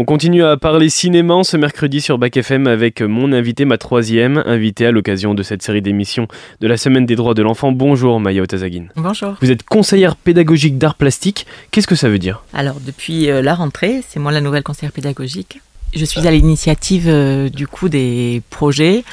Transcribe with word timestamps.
On 0.00 0.06
continue 0.06 0.42
à 0.42 0.56
parler 0.56 0.88
cinéma 0.88 1.44
ce 1.44 1.58
mercredi 1.58 2.00
sur 2.00 2.16
Bac 2.16 2.34
FM 2.34 2.66
avec 2.66 3.02
mon 3.02 3.34
invité, 3.34 3.66
ma 3.66 3.76
troisième 3.76 4.42
invitée 4.46 4.86
à 4.86 4.92
l'occasion 4.92 5.34
de 5.34 5.42
cette 5.42 5.60
série 5.60 5.82
d'émissions 5.82 6.26
de 6.62 6.66
la 6.66 6.78
Semaine 6.78 7.04
des 7.04 7.16
droits 7.16 7.34
de 7.34 7.42
l'enfant. 7.42 7.70
Bonjour 7.70 8.18
Maya 8.18 8.40
Otazagin. 8.40 8.86
Bonjour. 8.96 9.36
Vous 9.42 9.50
êtes 9.50 9.62
conseillère 9.62 10.16
pédagogique 10.16 10.78
d'art 10.78 10.94
plastique. 10.94 11.46
Qu'est-ce 11.70 11.86
que 11.86 11.96
ça 11.96 12.08
veut 12.08 12.18
dire? 12.18 12.42
Alors 12.54 12.76
depuis 12.80 13.28
euh, 13.28 13.42
la 13.42 13.54
rentrée, 13.54 14.02
c'est 14.08 14.18
moi 14.18 14.32
la 14.32 14.40
nouvelle 14.40 14.62
conseillère 14.62 14.92
pédagogique. 14.92 15.60
Je 15.94 16.06
suis 16.06 16.26
à 16.26 16.30
l'initiative 16.30 17.04
euh, 17.06 17.50
du 17.50 17.66
coup 17.66 17.90
des 17.90 18.40
projets 18.48 19.04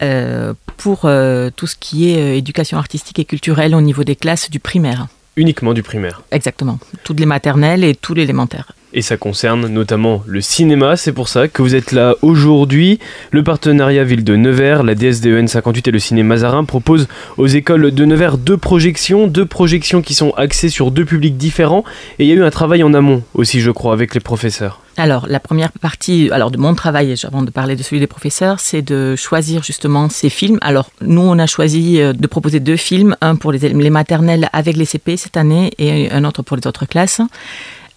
euh, 0.00 0.54
pour 0.78 1.00
tout 1.00 1.66
ce 1.66 1.76
qui 1.76 2.08
est 2.08 2.38
éducation 2.38 2.78
artistique 2.78 3.18
et 3.18 3.26
culturelle 3.26 3.74
au 3.74 3.82
niveau 3.82 4.02
des 4.02 4.16
classes 4.16 4.48
du 4.48 4.60
primaire. 4.60 5.08
Uniquement 5.36 5.74
du 5.74 5.82
primaire? 5.82 6.22
Exactement. 6.30 6.78
Toutes 7.04 7.20
les 7.20 7.26
maternelles 7.26 7.84
et 7.84 7.94
tous 7.94 8.14
l'élémentaire 8.14 8.72
et 8.94 9.02
ça 9.02 9.16
concerne 9.16 9.66
notamment 9.68 10.22
le 10.26 10.40
cinéma. 10.40 10.96
C'est 10.96 11.12
pour 11.12 11.28
ça 11.28 11.48
que 11.48 11.62
vous 11.62 11.74
êtes 11.74 11.92
là 11.92 12.14
aujourd'hui. 12.22 12.98
Le 13.30 13.42
partenariat 13.42 14.04
Ville 14.04 14.24
de 14.24 14.36
Nevers, 14.36 14.82
la 14.82 14.94
DSDEN 14.94 15.46
58 15.46 15.88
et 15.88 15.90
le 15.90 15.98
cinéma 15.98 16.32
Mazarin 16.32 16.64
proposent 16.64 17.08
aux 17.36 17.46
écoles 17.46 17.90
de 17.90 18.04
Nevers 18.04 18.38
deux 18.38 18.56
projections, 18.56 19.26
deux 19.26 19.44
projections 19.44 20.02
qui 20.02 20.14
sont 20.14 20.30
axées 20.32 20.68
sur 20.68 20.90
deux 20.90 21.04
publics 21.04 21.36
différents. 21.36 21.84
Et 22.18 22.24
il 22.24 22.28
y 22.28 22.32
a 22.32 22.34
eu 22.34 22.44
un 22.44 22.50
travail 22.50 22.82
en 22.82 22.94
amont 22.94 23.22
aussi, 23.34 23.60
je 23.60 23.70
crois, 23.70 23.92
avec 23.92 24.14
les 24.14 24.20
professeurs. 24.20 24.80
Alors, 24.96 25.26
la 25.26 25.40
première 25.40 25.72
partie 25.72 26.28
alors 26.32 26.50
de 26.50 26.58
mon 26.58 26.74
travail, 26.74 27.14
avant 27.24 27.42
de 27.42 27.50
parler 27.50 27.76
de 27.76 27.82
celui 27.82 28.00
des 28.00 28.06
professeurs, 28.06 28.60
c'est 28.60 28.82
de 28.82 29.16
choisir 29.16 29.62
justement 29.62 30.08
ces 30.10 30.28
films. 30.28 30.58
Alors, 30.60 30.90
nous, 31.00 31.22
on 31.22 31.38
a 31.38 31.46
choisi 31.46 32.00
euh, 32.00 32.12
de 32.12 32.26
proposer 32.26 32.60
deux 32.60 32.76
films, 32.76 33.16
un 33.20 33.36
pour 33.36 33.52
les, 33.52 33.58
les 33.58 33.90
maternelles 33.90 34.48
avec 34.52 34.76
les 34.76 34.84
CP 34.84 35.16
cette 35.16 35.36
année 35.36 35.72
et 35.78 36.10
un 36.10 36.24
autre 36.24 36.42
pour 36.42 36.56
les 36.56 36.66
autres 36.66 36.86
classes. 36.86 37.22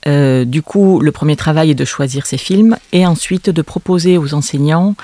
Euh, 0.08 0.45
du 0.45 0.62
coup, 0.62 1.00
le 1.00 1.12
premier 1.12 1.36
travail 1.36 1.72
est 1.72 1.76
de 1.76 1.86
choisir 1.86 2.26
ces 2.26 2.38
films 2.38 2.77
et 2.91 3.05
ensuite 3.05 3.50
de 3.50 3.62
proposer 3.62 4.18
aux 4.18 4.34
enseignants 4.34 4.96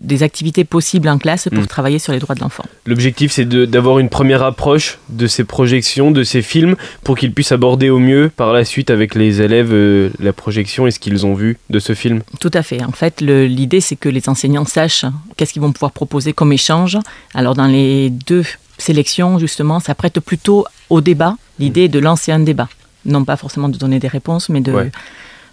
des 0.00 0.22
activités 0.22 0.64
possibles 0.64 1.08
en 1.08 1.18
classe 1.18 1.48
pour 1.48 1.62
mm. 1.62 1.66
travailler 1.66 1.98
sur 1.98 2.12
les 2.12 2.18
droits 2.18 2.34
de 2.34 2.40
l'enfant. 2.40 2.64
L'objectif, 2.86 3.32
c'est 3.32 3.48
d'avoir 3.48 3.98
une 3.98 4.08
première 4.08 4.42
approche 4.42 4.98
de 5.08 5.26
ces 5.26 5.44
projections, 5.44 6.10
de 6.10 6.24
ces 6.24 6.42
films, 6.42 6.76
pour 7.04 7.16
qu'ils 7.16 7.32
puissent 7.32 7.52
aborder 7.52 7.90
au 7.90 7.98
mieux 7.98 8.30
par 8.36 8.52
la 8.52 8.64
suite 8.64 8.90
avec 8.90 9.14
les 9.14 9.40
élèves 9.40 9.72
euh, 9.72 10.10
la 10.18 10.32
projection 10.32 10.86
et 10.86 10.90
ce 10.90 10.98
qu'ils 10.98 11.26
ont 11.26 11.34
vu 11.34 11.58
de 11.70 11.78
ce 11.78 11.94
film. 11.94 12.22
Tout 12.40 12.50
à 12.54 12.62
fait. 12.62 12.82
En 12.84 12.92
fait, 12.92 13.20
l'idée, 13.20 13.80
c'est 13.80 13.96
que 13.96 14.08
les 14.08 14.28
enseignants 14.28 14.64
sachent 14.64 15.06
qu'est-ce 15.36 15.52
qu'ils 15.52 15.62
vont 15.62 15.72
pouvoir 15.72 15.92
proposer 15.92 16.32
comme 16.32 16.52
échange. 16.52 16.98
Alors, 17.32 17.54
dans 17.54 17.66
les 17.66 18.10
deux 18.10 18.44
sélections, 18.78 19.38
justement, 19.38 19.80
ça 19.80 19.94
prête 19.94 20.20
plutôt 20.20 20.66
au 20.90 21.00
débat. 21.00 21.36
L'idée 21.58 21.82
est 21.82 21.88
de 21.88 22.00
lancer 22.00 22.32
un 22.32 22.40
débat 22.40 22.68
non 23.06 23.24
pas 23.24 23.36
forcément 23.36 23.68
de 23.68 23.78
donner 23.78 23.98
des 23.98 24.08
réponses, 24.08 24.48
mais 24.48 24.60
de, 24.60 24.90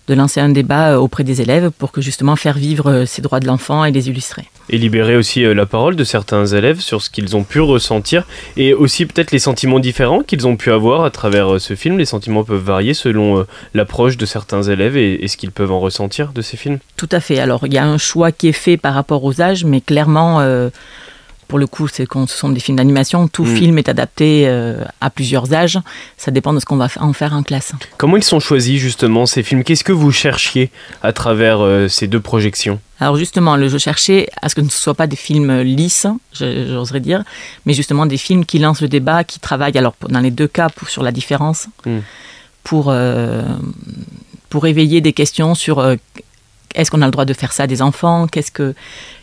de 0.08 0.14
lancer 0.14 0.40
un 0.40 0.50
débat 0.50 0.92
euh, 0.92 0.98
auprès 0.98 1.24
des 1.24 1.42
élèves 1.42 1.70
pour 1.78 1.92
que 1.92 2.02
justement 2.02 2.36
faire 2.36 2.58
vivre 2.58 2.92
euh, 2.92 3.06
ces 3.06 3.22
droits 3.22 3.40
de 3.40 3.48
l'enfant 3.48 3.86
et 3.86 3.92
les 3.92 4.10
illustrer. 4.10 4.46
Et 4.70 4.78
libérer 4.78 5.16
aussi 5.16 5.46
euh, 5.46 5.54
la 5.54 5.66
parole 5.66 5.96
de 5.96 6.04
certains 6.04 6.46
élèves 6.46 6.80
sur 6.80 7.02
ce 7.02 7.10
qu'ils 7.10 7.36
ont 7.36 7.44
pu 7.44 7.60
ressentir 7.60 8.26
et 8.58 8.74
aussi 8.74 9.06
peut-être 9.06 9.32
les 9.32 9.40
sentiments 9.40 9.80
différents 9.80 10.24
qu'ils 10.24 10.48
ont 10.48 10.58
pu 10.58 10.72
avoir 10.72 11.06
à 11.06 11.12
travers 11.12 11.62
ce 11.62 11.76
film. 11.76 11.98
Les 11.98 12.06
sentiments 12.06 12.44
peuvent 12.44 12.64
varier 12.64 12.94
selon 12.94 13.46
l'approche 13.74 14.18
de 14.18 14.26
certains 14.26 14.64
élèves 14.64 14.98
et, 14.98 15.28
ce 15.28 15.38
qu'ils 15.38 15.52
peuvent 15.52 15.72
en 15.72 15.80
ressentir 15.80 16.34
de 16.34 16.42
ces 16.42 16.58
films. 16.58 16.80
Tout 16.98 17.10
à 17.12 17.20
fait. 17.20 17.40
Alors 17.40 17.66
il 17.66 17.74
y 17.74 17.78
a 17.78 17.86
un 17.86 17.98
choix 17.98 18.32
qui 18.32 18.48
est 18.48 18.54
fait 18.54 18.78
par 18.78 18.94
rapport 18.94 19.24
aux 19.24 19.42
âges, 19.42 19.64
mais 19.66 19.82
clairement 19.82 20.42
pour 21.52 21.60
le 21.60 21.68
coup, 21.68 21.90
c'est 21.90 22.06
quand 22.06 22.30
ce 22.30 22.38
sont 22.38 22.48
des 22.48 22.62
films 22.62 22.78
d'animation, 22.78 23.28
tout 23.28 23.44
mm. 23.44 23.56
film 23.58 23.78
est 23.78 23.90
adapté 23.90 24.46
euh, 24.48 24.86
à 25.02 25.10
plusieurs 25.10 25.54
âges. 25.54 25.78
Ça 26.16 26.32
dépend 26.32 26.54
de 26.54 26.62
ce 26.62 26.66
qu'on 26.66 26.78
va 26.78 26.88
en 27.02 27.12
faire 27.12 27.34
en 27.34 27.44
classe. 27.44 27.74
Comment 27.98 28.16
ils 28.16 28.24
sont 28.24 28.40
choisis 28.40 28.80
justement 28.80 29.26
ces 29.26 29.44
films? 29.44 29.66
Qu'est-ce 29.66 29.84
que 29.84 29.92
vous 29.92 30.14
cherchiez 30.14 30.72
à 31.04 31.12
travers 31.12 31.60
euh, 31.60 31.90
ces 31.90 32.08
deux 32.08 32.22
projections? 32.22 32.80
Alors 33.02 33.18
justement, 33.18 33.58
je 33.68 33.78
cherchais 33.78 34.30
à 34.42 34.48
ce 34.48 34.56
que 34.56 34.62
ce 34.62 34.66
ne 34.68 34.72
soient 34.72 34.94
pas 34.94 35.08
des 35.08 35.18
films 35.18 35.60
lisses, 35.60 36.08
j'oserais 36.32 37.02
dire, 37.02 37.22
mais 37.66 37.74
justement 37.74 38.06
des 38.06 38.16
films 38.16 38.46
qui 38.46 38.58
lancent 38.58 38.80
le 38.80 38.88
débat, 38.88 39.26
qui 39.26 39.42
travaillent, 39.42 39.78
alors 39.78 39.96
dans 40.08 40.22
les 40.22 40.32
deux 40.32 40.48
cas, 40.48 40.70
sur 40.88 41.04
la 41.04 41.12
différence, 41.12 41.68
mm. 41.86 41.98
pour, 42.64 42.86
euh, 42.88 43.44
pour 44.48 44.68
éveiller 44.68 45.02
des 45.02 45.12
questions 45.12 45.54
sur 45.54 45.86
est-ce 46.76 46.90
qu'on 46.92 47.02
a 47.02 47.06
le 47.08 47.12
droit 47.12 47.26
de 47.26 47.34
faire 47.34 47.52
ça 47.52 47.64
à 47.64 47.68
des 47.68 47.82
enfants? 47.82 48.28
Qu'est-ce 48.28 48.52
que 48.52 48.74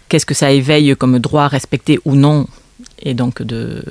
qu'est-ce 0.08 0.26
que 0.26 0.34
ça 0.34 0.50
éveille 0.50 0.94
comme 0.96 1.18
droit 1.18 1.48
respecté 1.48 1.98
ou 2.04 2.14
non, 2.14 2.46
et 3.00 3.14
donc 3.14 3.42
de, 3.42 3.82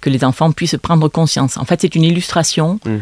que 0.00 0.10
les 0.10 0.24
enfants 0.24 0.52
puissent 0.52 0.76
prendre 0.80 1.08
conscience. 1.08 1.56
En 1.56 1.64
fait, 1.64 1.80
c'est 1.80 1.94
une 1.94 2.04
illustration 2.04 2.78
hmm. 2.84 2.98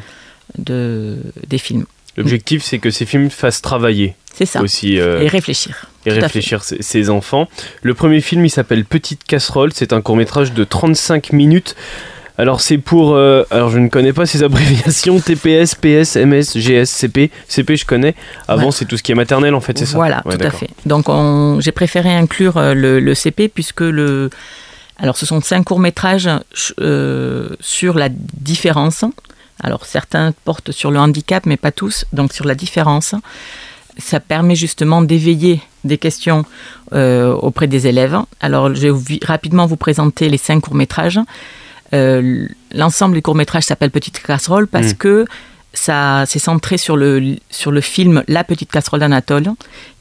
de, 0.58 1.18
des 1.46 1.58
films. 1.58 1.86
L'objectif, 2.16 2.62
c'est 2.62 2.78
que 2.78 2.90
ces 2.90 3.06
films 3.06 3.30
fassent 3.30 3.62
travailler. 3.62 4.14
C'est 4.34 4.46
ça. 4.46 4.62
Aussi, 4.62 4.98
euh, 4.98 5.22
et 5.22 5.28
réfléchir. 5.28 5.86
Et 6.06 6.12
réfléchir 6.12 6.62
ces 6.62 7.10
enfants. 7.10 7.48
Le 7.82 7.94
premier 7.94 8.20
film, 8.20 8.44
il 8.44 8.50
s'appelle 8.50 8.84
Petite 8.84 9.24
Casserole. 9.24 9.72
C'est 9.72 9.92
un 9.92 10.00
court 10.00 10.16
métrage 10.16 10.52
de 10.52 10.64
35 10.64 11.32
minutes 11.32 11.76
alors 12.36 12.60
c'est 12.60 12.78
pour, 12.78 13.14
euh, 13.14 13.44
alors 13.50 13.70
je 13.70 13.78
ne 13.78 13.88
connais 13.88 14.12
pas 14.12 14.26
ces 14.26 14.42
abréviations, 14.42 15.20
TPS, 15.24 15.76
PS, 15.76 16.16
MS, 16.16 16.56
GS, 16.56 16.86
CP. 16.86 17.30
CP 17.46 17.76
je 17.76 17.86
connais. 17.86 18.14
Avant 18.48 18.72
c'est 18.72 18.86
tout 18.86 18.96
ce 18.96 19.02
qui 19.02 19.12
est 19.12 19.14
maternel 19.14 19.54
en 19.54 19.60
fait, 19.60 19.78
c'est 19.78 19.86
ça 19.86 19.96
Voilà, 19.96 20.22
tout 20.22 20.38
à 20.40 20.50
fait. 20.50 20.70
Donc 20.84 21.06
j'ai 21.60 21.72
préféré 21.72 22.12
inclure 22.12 22.56
euh, 22.56 22.74
le, 22.74 23.14
CP 23.14 23.48
puisque 23.48 23.82
le, 23.82 24.30
alors 24.98 25.16
ce 25.16 25.26
sont 25.26 25.40
cinq 25.40 25.64
courts 25.64 25.78
métrages 25.78 26.28
euh, 26.80 27.50
sur 27.60 27.94
la 27.94 28.08
différence. 28.08 29.04
Alors 29.62 29.86
certains 29.86 30.32
portent 30.44 30.72
sur 30.72 30.90
le 30.90 30.98
handicap, 30.98 31.46
mais 31.46 31.56
pas 31.56 31.70
tous. 31.70 32.04
Donc 32.12 32.32
sur 32.32 32.46
la 32.46 32.56
différence, 32.56 33.14
ça 33.96 34.18
permet 34.18 34.56
justement 34.56 35.02
d'éveiller 35.02 35.62
des 35.84 35.98
questions 35.98 36.44
auprès 36.90 37.68
des 37.68 37.86
élèves. 37.86 38.18
Alors 38.40 38.74
je 38.74 38.88
vais 38.88 39.20
rapidement 39.24 39.66
vous 39.66 39.76
présenter 39.76 40.28
les 40.28 40.38
cinq 40.38 40.62
courts 40.62 40.74
métrages. 40.74 41.20
Euh, 41.94 42.48
l'ensemble 42.72 43.14
du 43.14 43.22
court 43.22 43.34
métrage 43.34 43.64
s'appelle 43.64 43.90
Petite 43.90 44.20
casserole 44.20 44.66
parce 44.66 44.92
mm. 44.92 44.96
que 44.96 45.24
ça 45.72 46.24
s'est 46.26 46.38
centré 46.38 46.76
sur 46.76 46.96
le, 46.96 47.36
sur 47.50 47.70
le 47.72 47.80
film 47.80 48.22
La 48.28 48.44
petite 48.44 48.70
casserole 48.70 49.00
d'Anatole, 49.00 49.52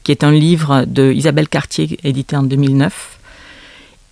qui 0.02 0.12
est 0.12 0.24
un 0.24 0.32
livre 0.32 0.84
de 0.86 1.12
Isabelle 1.12 1.48
Cartier 1.48 1.98
édité 2.04 2.36
en 2.36 2.42
2009. 2.42 3.18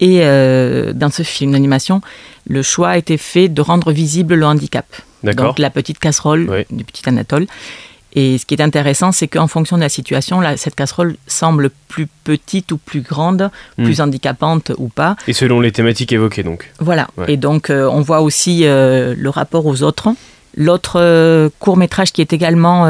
Et 0.01 0.21
euh, 0.23 0.93
dans 0.93 1.11
ce 1.11 1.23
film 1.23 1.53
d'animation, 1.53 2.01
le 2.49 2.63
choix 2.63 2.91
a 2.91 2.99
été 2.99 3.17
fait 3.17 3.49
de 3.49 3.61
rendre 3.61 3.93
visible 3.93 4.35
le 4.35 4.47
handicap. 4.47 4.87
Donc 5.23 5.61
la 5.61 5.71
petite 5.71 6.01
casserole 6.01 6.65
du 6.71 6.85
petit 6.85 7.09
Anatole. 7.09 7.47
Et 8.15 8.37
ce 8.39 8.45
qui 8.45 8.55
est 8.55 8.63
intéressant, 8.63 9.11
c'est 9.11 9.29
qu'en 9.29 9.47
fonction 9.47 9.77
de 9.77 9.83
la 9.83 9.89
situation, 9.89 10.43
cette 10.57 10.75
casserole 10.75 11.17
semble 11.27 11.71
plus 11.89 12.07
petite 12.25 12.71
ou 12.73 12.77
plus 12.77 13.01
grande, 13.01 13.51
hmm. 13.79 13.85
plus 13.85 14.01
handicapante 14.01 14.73
ou 14.77 14.89
pas. 14.89 15.17
Et 15.27 15.33
selon 15.33 15.61
les 15.61 15.73
thématiques 15.73 16.13
évoquées, 16.13 16.43
donc. 16.43 16.71
Voilà. 16.79 17.09
Et 17.29 17.37
donc, 17.37 17.71
euh, 17.71 17.89
on 17.89 18.01
voit 18.01 18.21
aussi 18.21 18.65
euh, 18.65 19.15
le 19.17 19.31
rapport 19.31 19.65
aux 19.67 19.83
autres. 19.83 20.11
L'autre 20.55 21.01
euh, 21.01 21.49
court 21.59 21.79
métrage 21.79 22.13
qui 22.13 22.21
est 22.21 22.35
également 22.35 22.85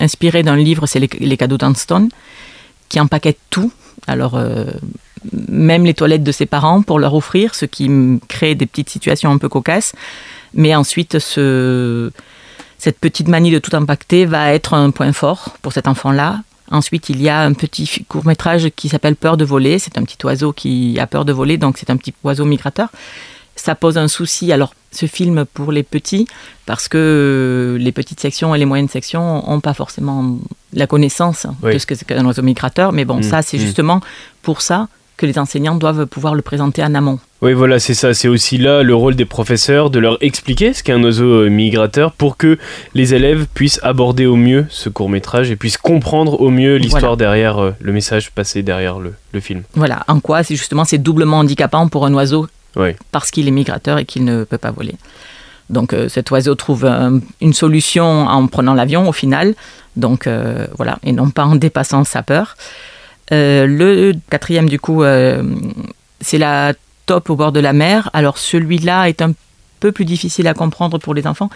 inspiré 0.00 0.42
d'un 0.42 0.56
livre, 0.56 0.86
c'est 0.86 0.98
les, 0.98 1.36
cadeaux 1.36 1.58
d'Anston, 1.58 2.08
qui 2.88 2.98
empaquette 2.98 3.38
tout. 3.50 3.72
Alors, 4.08 4.36
même 5.48 5.84
les 5.84 5.94
toilettes 5.94 6.24
de 6.24 6.32
ses 6.32 6.46
parents 6.46 6.82
pour 6.82 6.98
leur 6.98 7.14
offrir, 7.14 7.54
ce 7.54 7.66
qui 7.66 7.88
crée 8.26 8.56
des 8.56 8.66
petites 8.66 8.90
situations 8.90 9.30
un 9.30 9.38
peu 9.38 9.48
cocasses. 9.48 9.92
Mais 10.54 10.74
ensuite, 10.74 11.20
ce 11.20 12.10
cette 12.82 12.98
petite 12.98 13.28
manie 13.28 13.52
de 13.52 13.60
tout 13.60 13.76
impacter 13.76 14.24
va 14.24 14.52
être 14.52 14.74
un 14.74 14.90
point 14.90 15.12
fort 15.12 15.54
pour 15.62 15.72
cet 15.72 15.86
enfant-là. 15.86 16.40
Ensuite, 16.68 17.10
il 17.10 17.22
y 17.22 17.28
a 17.28 17.40
un 17.42 17.52
petit 17.52 18.04
court 18.08 18.26
métrage 18.26 18.70
qui 18.74 18.88
s'appelle 18.88 19.14
Peur 19.14 19.36
de 19.36 19.44
voler. 19.44 19.78
C'est 19.78 19.98
un 19.98 20.02
petit 20.02 20.18
oiseau 20.26 20.52
qui 20.52 20.98
a 20.98 21.06
peur 21.06 21.24
de 21.24 21.32
voler, 21.32 21.58
donc 21.58 21.78
c'est 21.78 21.90
un 21.90 21.96
petit 21.96 22.12
oiseau 22.24 22.44
migrateur. 22.44 22.88
Ça 23.54 23.76
pose 23.76 23.98
un 23.98 24.08
souci, 24.08 24.50
alors 24.50 24.74
ce 24.90 25.06
film 25.06 25.44
pour 25.44 25.70
les 25.70 25.84
petits, 25.84 26.26
parce 26.66 26.88
que 26.88 27.76
les 27.78 27.92
petites 27.92 28.18
sections 28.18 28.52
et 28.52 28.58
les 28.58 28.64
moyennes 28.64 28.88
sections 28.88 29.44
n'ont 29.46 29.60
pas 29.60 29.74
forcément 29.74 30.38
la 30.72 30.88
connaissance 30.88 31.46
de 31.62 31.78
ce 31.78 31.86
que 31.86 31.94
c'est 31.94 32.04
qu'un 32.04 32.26
oiseau 32.26 32.42
migrateur. 32.42 32.90
Mais 32.90 33.04
bon, 33.04 33.18
mmh, 33.18 33.22
ça, 33.22 33.42
c'est 33.42 33.58
mmh. 33.58 33.60
justement 33.60 34.00
pour 34.42 34.60
ça 34.60 34.88
que 35.16 35.26
les 35.26 35.38
enseignants 35.38 35.76
doivent 35.76 36.06
pouvoir 36.06 36.34
le 36.34 36.42
présenter 36.42 36.82
en 36.82 36.96
amont. 36.96 37.20
Oui, 37.42 37.54
voilà, 37.54 37.80
c'est 37.80 37.94
ça. 37.94 38.14
C'est 38.14 38.28
aussi 38.28 38.56
là 38.56 38.84
le 38.84 38.94
rôle 38.94 39.16
des 39.16 39.24
professeurs 39.24 39.90
de 39.90 39.98
leur 39.98 40.16
expliquer 40.20 40.72
ce 40.72 40.84
qu'est 40.84 40.92
un 40.92 41.02
oiseau 41.02 41.24
euh, 41.24 41.48
migrateur 41.48 42.12
pour 42.12 42.36
que 42.36 42.56
les 42.94 43.14
élèves 43.14 43.46
puissent 43.52 43.80
aborder 43.82 44.26
au 44.26 44.36
mieux 44.36 44.64
ce 44.70 44.88
court 44.88 45.08
métrage 45.08 45.50
et 45.50 45.56
puissent 45.56 45.76
comprendre 45.76 46.40
au 46.40 46.50
mieux 46.50 46.76
l'histoire 46.76 47.16
derrière 47.16 47.58
euh, 47.58 47.74
le 47.80 47.92
message 47.92 48.30
passé 48.30 48.62
derrière 48.62 49.00
le, 49.00 49.14
film. 49.40 49.64
Voilà, 49.74 50.04
en 50.06 50.20
quoi 50.20 50.44
c'est 50.44 50.54
justement 50.54 50.84
c'est 50.84 50.98
doublement 50.98 51.38
handicapant 51.38 51.88
pour 51.88 52.06
un 52.06 52.14
oiseau 52.14 52.46
parce 53.10 53.32
qu'il 53.32 53.48
est 53.48 53.50
migrateur 53.50 53.98
et 53.98 54.04
qu'il 54.04 54.24
ne 54.24 54.44
peut 54.44 54.56
pas 54.56 54.70
voler. 54.70 54.94
Donc 55.68 55.94
euh, 55.94 56.08
cet 56.08 56.30
oiseau 56.30 56.54
trouve 56.54 56.84
une 57.40 57.52
solution 57.52 58.28
en 58.28 58.46
prenant 58.46 58.74
l'avion 58.74 59.08
au 59.08 59.12
final, 59.12 59.56
donc 59.96 60.28
voilà, 60.76 60.98
et 61.02 61.10
non 61.10 61.30
pas 61.30 61.44
en 61.44 61.56
dépassant 61.56 62.04
sa 62.04 62.22
peur. 62.22 62.56
le 63.32 64.12
quatrième 64.30 64.68
du 64.68 64.78
coup, 64.78 65.02
c'est 66.20 66.38
la 66.38 66.74
top 67.06 67.30
au 67.30 67.36
bord 67.36 67.52
de 67.52 67.60
la 67.60 67.72
mer. 67.72 68.10
Alors 68.12 68.38
celui-là 68.38 69.08
est 69.08 69.22
un 69.22 69.32
peu 69.80 69.92
plus 69.92 70.04
difficile 70.04 70.46
à 70.46 70.54
comprendre 70.54 70.98
pour 70.98 71.14
les 71.14 71.26
enfants, 71.26 71.50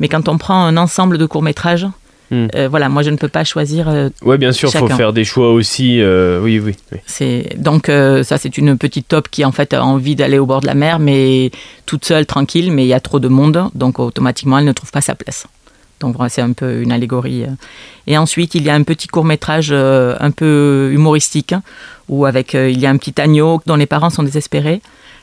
mais 0.00 0.08
quand 0.08 0.28
on 0.28 0.38
prend 0.38 0.64
un 0.64 0.76
ensemble 0.76 1.18
de 1.18 1.26
courts-métrages, 1.26 1.86
Hmm. 2.30 2.48
Euh, 2.54 2.68
voilà, 2.68 2.90
moi 2.90 3.02
je 3.02 3.10
ne 3.10 3.16
peux 3.16 3.28
pas 3.28 3.44
choisir. 3.44 3.88
Euh, 3.88 4.10
oui, 4.22 4.36
bien 4.36 4.52
sûr, 4.52 4.70
il 4.72 4.78
faut 4.78 4.88
faire 4.88 5.12
des 5.12 5.24
choix 5.24 5.52
aussi. 5.52 6.00
Euh, 6.00 6.40
oui, 6.42 6.60
oui. 6.60 6.74
C'est 7.06 7.56
donc 7.56 7.86
ça, 7.86 8.38
c'est 8.38 8.58
une 8.58 8.76
petite 8.76 9.08
top 9.08 9.28
qui 9.28 9.44
en 9.44 9.52
fait 9.52 9.72
a 9.72 9.82
envie 9.82 10.16
d'aller 10.16 10.38
au 10.38 10.46
bord 10.46 10.60
de 10.60 10.66
la 10.66 10.74
mer, 10.74 10.98
mais 10.98 11.50
toute 11.86 12.04
seule, 12.04 12.26
tranquille, 12.26 12.70
mais 12.72 12.84
il 12.84 12.88
y 12.88 12.94
a 12.94 13.00
trop 13.00 13.20
de 13.20 13.28
monde, 13.28 13.70
donc 13.74 13.98
automatiquement 13.98 14.58
elle 14.58 14.66
ne 14.66 14.72
trouve 14.72 14.90
pas 14.90 15.00
sa 15.00 15.14
place. 15.14 15.46
Donc 16.00 16.16
voilà, 16.16 16.28
c'est 16.28 16.42
un 16.42 16.52
peu 16.52 16.80
une 16.82 16.92
allégorie. 16.92 17.44
Et 18.06 18.16
ensuite, 18.16 18.54
il 18.54 18.62
y 18.62 18.70
a 18.70 18.74
un 18.74 18.82
petit 18.82 19.08
court 19.08 19.24
métrage 19.24 19.72
un 19.72 20.30
peu 20.30 20.90
humoristique 20.92 21.54
où 22.08 22.24
avec 22.24 22.54
il 22.54 22.78
y 22.78 22.86
a 22.86 22.90
un 22.90 22.96
petit 22.96 23.20
agneau 23.20 23.60
dont 23.66 23.76
les 23.76 23.86
parents 23.86 24.10
sont 24.10 24.22
désespérés 24.22 24.80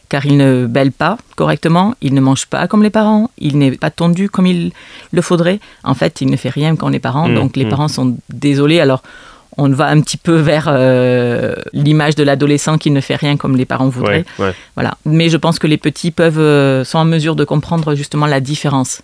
car 0.10 0.26
il 0.26 0.38
ne 0.38 0.66
bêle 0.68 0.92
pas 0.92 1.18
correctement, 1.36 1.96
il 2.02 2.14
ne 2.14 2.22
mange 2.22 2.46
pas 2.46 2.68
comme 2.68 2.84
les 2.84 2.90
parents, 2.90 3.32
il 3.38 3.58
n'est 3.58 3.72
pas 3.72 3.90
tondu 3.90 4.30
comme 4.30 4.46
il 4.46 4.72
le 5.12 5.22
faudrait. 5.22 5.60
En 5.84 5.94
fait, 5.94 6.22
il 6.22 6.30
ne 6.30 6.38
fait 6.38 6.50
rien 6.50 6.76
comme 6.76 6.92
les 6.92 7.00
parents, 7.00 7.28
mmh, 7.28 7.36
donc 7.36 7.56
les 7.56 7.66
mmh. 7.66 7.70
parents 7.70 7.88
sont 7.88 8.18
désolés. 8.30 8.80
Alors, 8.80 9.02
on 9.58 9.70
va 9.70 9.88
un 9.88 10.02
petit 10.02 10.18
peu 10.18 10.36
vers 10.36 10.66
euh, 10.68 11.56
l'image 11.74 12.16
de 12.16 12.24
l'adolescent 12.24 12.78
qui 12.78 12.92
ne 12.92 13.00
fait 13.00 13.16
rien 13.16 13.38
comme 13.38 13.56
les 13.56 13.66
parents 13.66 13.88
voudraient. 13.88 14.26
Voilà. 14.76 14.98
Mais 15.06 15.30
je 15.30 15.38
pense 15.38 15.60
que 15.60 15.68
les 15.68 15.78
petits 15.78 16.12
peuvent, 16.12 16.40
euh, 16.40 16.84
sont 16.84 16.98
en 16.98 17.06
mesure 17.06 17.36
de 17.36 17.46
comprendre 17.46 17.96
justement 17.96 18.26
la 18.26 18.42
différence 18.42 19.02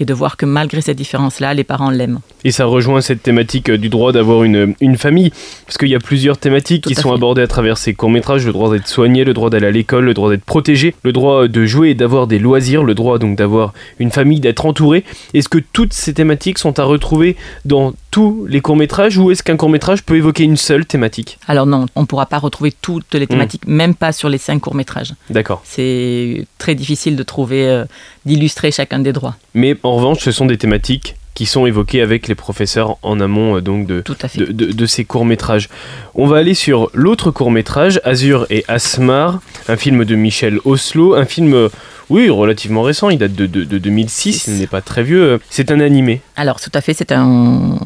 et 0.00 0.04
de 0.04 0.14
voir 0.14 0.36
que 0.36 0.46
malgré 0.46 0.80
cette 0.80 0.96
différence-là, 0.96 1.54
les 1.54 1.64
parents 1.64 1.90
l'aiment. 1.90 2.20
Et 2.44 2.50
ça 2.50 2.64
rejoint 2.64 3.00
cette 3.00 3.22
thématique 3.22 3.70
euh, 3.70 3.78
du 3.78 3.88
droit 3.88 4.12
d'avoir 4.12 4.44
une, 4.44 4.74
une, 4.80 4.96
famille, 4.96 5.30
parce 5.66 5.78
qu'il 5.78 5.88
y 5.88 5.94
a 5.94 5.98
plusieurs 5.98 6.38
thématiques 6.38 6.84
qui 6.84 6.94
sont 6.94 7.12
abordées 7.12 7.42
à 7.42 7.46
travers 7.46 7.78
ces 7.78 7.94
courts-métrages, 7.94 8.46
le 8.46 8.52
droit 8.52 8.70
d'être 8.70 8.88
soigné, 8.88 9.24
le 9.24 9.34
droit 9.34 9.50
d'aller 9.50 9.66
à 9.66 9.70
l'école, 9.70 10.04
le 10.04 10.14
droit 10.14 10.30
d'être 10.30 10.44
protégé, 10.44 10.94
le 11.02 11.12
droit 11.12 11.48
de 11.48 11.66
jouer 11.66 11.90
et 11.90 11.94
d'avoir 11.94 12.26
des 12.26 12.38
loisirs, 12.38 12.84
le 12.84 12.94
droit 12.94 13.18
donc 13.18 13.36
d'avoir 13.36 13.72
une 13.98 14.10
famille, 14.10 14.40
d'être 14.40 14.66
entouré. 14.66 15.04
Est-ce 15.34 15.48
que 15.48 15.58
toutes 15.58 15.92
ces 15.92 16.14
thématiques 16.14 16.58
sont 16.58 16.78
à 16.78 16.84
retrouver 16.84 17.36
dans 17.64 17.92
tous 18.10 18.46
les 18.48 18.60
courts-métrages 18.60 19.18
ou 19.18 19.30
est-ce 19.30 19.42
qu'un 19.42 19.56
court-métrage 19.56 20.02
peut 20.02 20.16
évoquer 20.16 20.44
une 20.44 20.56
seule 20.56 20.86
thématique 20.86 21.38
Alors 21.46 21.66
non, 21.66 21.86
on 21.94 22.02
ne 22.02 22.06
pourra 22.06 22.26
pas 22.26 22.38
retrouver 22.38 22.72
toutes 22.72 23.14
les 23.14 23.24
hmm. 23.24 23.28
thématiques, 23.28 23.66
même 23.66 23.94
pas 23.94 24.12
sur 24.12 24.28
les 24.28 24.38
cinq 24.38 24.60
courts-métrages. 24.60 25.14
D'accord. 25.30 25.62
C'est 25.64 26.46
très 26.58 26.74
difficile 26.74 27.16
de 27.16 27.22
trouver, 27.22 27.68
euh, 27.68 27.84
d'illustrer 28.24 28.70
chacun 28.70 28.98
des 28.98 29.12
droits. 29.12 29.36
Mais 29.54 29.76
en 29.82 29.96
revanche, 29.96 30.20
ce 30.20 30.32
sont 30.32 30.46
des 30.46 30.58
thématiques 30.58 31.16
qui 31.34 31.46
sont 31.46 31.66
évoquées 31.66 32.00
avec 32.00 32.26
les 32.26 32.34
professeurs 32.34 32.96
en 33.02 33.20
amont 33.20 33.56
euh, 33.56 33.60
donc 33.60 33.86
de, 33.86 34.02
de, 34.36 34.86
ces 34.86 35.04
courts-métrages. 35.04 35.68
On 36.14 36.26
va 36.26 36.38
aller 36.38 36.54
sur 36.54 36.90
l'autre 36.94 37.30
court-métrage, 37.30 38.00
Azur 38.04 38.46
et 38.50 38.64
Asmar, 38.66 39.40
un 39.68 39.76
film 39.76 40.04
de 40.04 40.16
Michel 40.16 40.58
Oslo, 40.64 41.14
un 41.14 41.26
film 41.26 41.68
oui, 42.10 42.30
relativement 42.30 42.82
récent, 42.82 43.10
il 43.10 43.18
date 43.18 43.34
de, 43.34 43.46
2006, 43.46 44.46
il 44.48 44.58
n'est 44.58 44.66
pas 44.66 44.80
très 44.80 45.02
vieux. 45.02 45.40
C'est 45.50 45.70
un 45.70 45.80
animé. 45.80 46.20
Alors, 46.36 46.60
tout 46.60 46.70
à 46.72 46.80
fait, 46.80 46.94
c'est 46.94 47.12
un. 47.12 47.78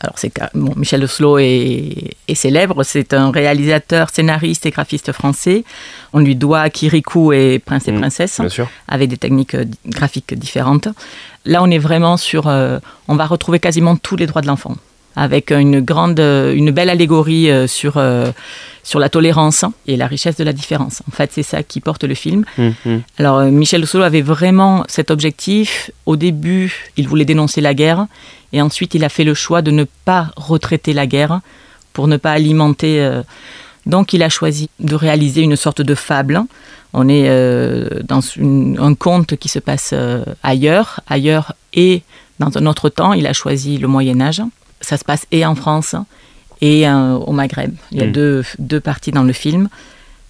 Alors, 0.00 0.14
c'est 0.16 0.32
bon, 0.54 0.74
Michel 0.76 1.02
Oslo 1.02 1.38
est, 1.38 2.14
célèbre, 2.34 2.82
c'est 2.84 3.14
un 3.14 3.30
réalisateur, 3.30 4.10
scénariste 4.10 4.66
et 4.66 4.70
graphiste 4.70 5.12
français. 5.12 5.64
On 6.12 6.20
lui 6.20 6.36
doit 6.36 6.68
Kirikou 6.70 7.32
et 7.32 7.58
Prince 7.58 7.88
et 7.88 7.92
mm, 7.92 8.00
Princesse, 8.00 8.40
avec 8.86 9.08
des 9.08 9.16
techniques 9.16 9.54
euh, 9.54 9.64
graphiques 9.86 10.34
différentes. 10.34 10.88
Là, 11.44 11.62
on 11.62 11.70
est 11.70 11.78
vraiment 11.78 12.16
sur. 12.16 12.48
Euh, 12.48 12.78
on 13.08 13.16
va 13.16 13.26
retrouver 13.26 13.60
quasiment 13.60 13.96
tous 13.96 14.16
les 14.16 14.26
droits 14.26 14.42
de 14.42 14.46
l'enfant 14.46 14.76
avec 15.20 15.50
une 15.50 15.80
grande, 15.80 16.18
une 16.18 16.70
belle 16.70 16.88
allégorie 16.88 17.50
euh, 17.50 17.66
sur, 17.66 17.98
euh, 17.98 18.32
sur 18.82 18.98
la 18.98 19.10
tolérance 19.10 19.66
et 19.86 19.98
la 19.98 20.06
richesse 20.06 20.36
de 20.36 20.44
la 20.44 20.54
différence. 20.54 21.02
En 21.06 21.14
fait, 21.14 21.30
c'est 21.30 21.42
ça 21.42 21.62
qui 21.62 21.82
porte 21.82 22.04
le 22.04 22.14
film. 22.14 22.46
Mmh, 22.56 22.68
mmh. 22.86 22.96
Alors, 23.18 23.38
euh, 23.40 23.50
Michel 23.50 23.86
Solo 23.86 24.04
avait 24.04 24.22
vraiment 24.22 24.82
cet 24.88 25.10
objectif. 25.10 25.90
Au 26.06 26.16
début, 26.16 26.90
il 26.96 27.06
voulait 27.06 27.26
dénoncer 27.26 27.60
la 27.60 27.74
guerre, 27.74 28.06
et 28.54 28.62
ensuite, 28.62 28.94
il 28.94 29.04
a 29.04 29.10
fait 29.10 29.24
le 29.24 29.34
choix 29.34 29.60
de 29.60 29.70
ne 29.70 29.84
pas 30.06 30.30
retraiter 30.36 30.94
la 30.94 31.06
guerre 31.06 31.40
pour 31.92 32.08
ne 32.08 32.16
pas 32.16 32.32
alimenter. 32.32 33.20
donc, 33.84 34.14
il 34.14 34.22
a 34.22 34.30
choisi 34.30 34.70
de 34.80 34.94
réaliser 34.94 35.42
une 35.42 35.56
sorte 35.56 35.82
de 35.82 35.94
fable. 35.94 36.40
On 36.94 37.08
est 37.10 37.28
dans 38.04 38.20
un 38.78 38.94
conte 38.94 39.36
qui 39.36 39.48
se 39.48 39.58
passe 39.58 39.94
ailleurs, 40.42 41.00
ailleurs 41.08 41.52
et 41.74 42.02
dans 42.38 42.56
un 42.56 42.66
autre 42.66 42.88
temps. 42.88 43.12
Il 43.12 43.26
a 43.26 43.32
choisi 43.32 43.76
le 43.76 43.86
Moyen 43.86 44.20
Âge 44.20 44.42
ça 44.90 44.96
se 44.96 45.04
passe 45.04 45.26
et 45.30 45.46
en 45.46 45.54
France 45.54 45.94
et 46.60 46.88
euh, 46.88 47.14
au 47.14 47.32
Maghreb. 47.32 47.74
Il 47.92 47.98
y 47.98 48.02
a 48.02 48.06
mm. 48.06 48.12
deux, 48.12 48.44
deux, 48.58 48.80
parties 48.80 49.12
dans 49.12 49.22
le 49.22 49.32
film. 49.32 49.68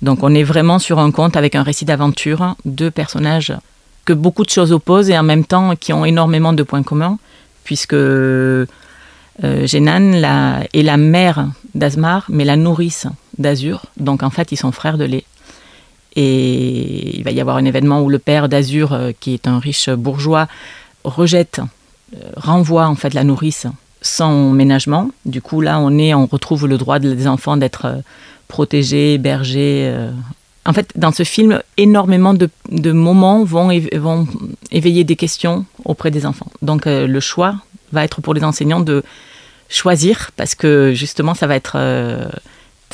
Donc 0.03 0.23
on 0.23 0.35
est 0.35 0.43
vraiment 0.43 0.79
sur 0.79 0.99
un 0.99 1.11
conte 1.11 1.37
avec 1.37 1.55
un 1.55 1.63
récit 1.63 1.85
d'aventure, 1.85 2.57
deux 2.65 2.91
personnages 2.91 3.55
que 4.05 4.13
beaucoup 4.13 4.45
de 4.45 4.51
choses 4.51 4.73
opposent 4.73 5.11
et 5.11 5.19
en 5.19 5.23
même 5.23 5.45
temps 5.45 5.77
qui 5.77 5.93
ont 5.93 6.05
énormément 6.05 6.53
de 6.53 6.63
points 6.63 6.83
communs, 6.83 7.19
puisque 7.65 7.95
euh, 7.95 8.67
la, 9.43 10.63
est 10.73 10.83
la 10.83 10.97
mère 10.97 11.49
d'Azmar, 11.75 12.27
mais 12.29 12.45
la 12.45 12.57
nourrice 12.57 13.07
d'Azur. 13.39 13.87
Donc 13.97 14.23
en 14.23 14.31
fait, 14.31 14.53
ils 14.53 14.57
sont 14.57 14.73
frères 14.73 14.99
de 14.99 15.05
lait. 15.05 15.25
Et 16.17 17.17
il 17.19 17.25
va 17.25 17.31
y 17.31 17.41
avoir 17.41 17.57
un 17.57 17.65
événement 17.65 18.03
où 18.03 18.09
le 18.09 18.19
père 18.19 18.49
d'Azur, 18.49 18.93
euh, 18.93 19.13
qui 19.19 19.33
est 19.35 19.47
un 19.47 19.59
riche 19.59 19.89
bourgeois, 19.91 20.49
rejette, 21.05 21.61
euh, 22.15 22.19
renvoie 22.37 22.87
en 22.89 22.97
fait 22.97 23.15
la 23.15 23.25
nourrice 23.25 23.67
sans 24.03 24.51
ménagement. 24.51 25.11
Du 25.27 25.43
coup, 25.43 25.61
là, 25.61 25.79
on, 25.79 25.99
est, 25.99 26.15
on 26.15 26.27
retrouve 26.27 26.67
le 26.67 26.79
droit 26.79 26.99
des 26.99 27.27
enfants 27.27 27.57
d'être 27.57 27.87
euh, 27.87 27.97
protégés, 28.49 29.15
hébergés. 29.15 29.91
Euh. 29.93 30.11
En 30.65 30.73
fait, 30.73 30.93
dans 30.97 31.13
ce 31.13 31.23
film, 31.23 31.61
énormément 31.77 32.35
de, 32.35 32.93
moments 32.93 33.45
vont, 33.45 33.71
éveiller 34.71 35.05
des 35.05 35.17
questions 35.17 35.65
auprès 35.85 36.11
des 36.11 36.27
enfants. 36.27 36.51
Donc, 36.63 36.87
euh, 36.87 37.07
le 37.07 37.21
choix 37.21 37.57
va 37.93 38.05
être 38.05 38.21
pour 38.21 38.35
les 38.35 38.45
enseignants 38.45 38.81
de 38.81 39.03
choisir 39.69 40.31
parce 40.37 40.55
que 40.55 40.93
justement, 40.95 41.35
ça 41.35 41.47
va 41.47 41.57
être 41.57 41.77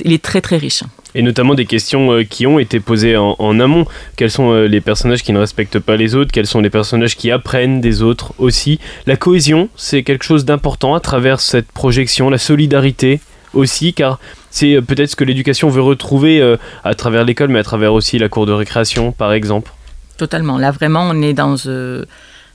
il 0.04 0.12
est 0.12 0.22
très 0.22 0.40
très 0.40 0.56
riche. 0.56 0.82
Et 1.14 1.22
notamment 1.22 1.54
des 1.54 1.64
questions 1.64 2.12
euh, 2.12 2.24
qui 2.24 2.46
ont 2.46 2.58
été 2.58 2.80
posées 2.80 3.16
en, 3.16 3.60
amont. 3.60 3.86
Quels 4.16 4.30
sont 4.30 4.52
euh, 4.52 4.66
les 4.66 4.80
personnages 4.80 5.22
qui 5.22 5.32
ne 5.32 5.38
respectent 5.38 5.78
pas 5.78 5.96
les 5.96 6.14
autres? 6.14 6.30
Quels 6.32 6.46
sont 6.46 6.60
les 6.60 6.70
personnages 6.70 7.16
qui 7.16 7.30
apprennent 7.30 7.80
des 7.80 8.02
autres 8.02 8.34
aussi? 8.38 8.78
La 9.06 9.16
cohésion, 9.16 9.68
c'est 9.76 10.02
quelque 10.02 10.24
chose 10.24 10.44
d'important 10.44 10.94
à 10.94 11.00
travers 11.00 11.40
cette 11.40 11.68
projection, 11.72 12.28
la 12.28 12.38
solidarité 12.38 13.20
aussi, 13.54 13.94
car 13.94 14.18
c'est 14.50 14.74
euh, 14.74 14.82
peut-être 14.82 15.10
ce 15.10 15.16
que 15.16 15.24
l'éducation 15.24 15.70
veut 15.70 15.82
retrouver 15.82 16.56
à 16.84 16.94
travers 16.94 17.24
l'école, 17.24 17.48
mais 17.48 17.60
à 17.60 17.64
travers 17.64 17.94
aussi 17.94 18.18
la 18.18 18.28
cour 18.28 18.44
de 18.44 18.52
récréation, 18.52 19.12
par 19.12 19.32
exemple. 19.32 19.72
Totalement. 20.18 20.58
Là, 20.58 20.70
vraiment, 20.70 21.08
on 21.10 21.22
est 21.22 21.34
dans 21.34 21.56